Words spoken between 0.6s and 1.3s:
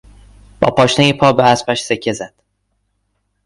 با پاشنهی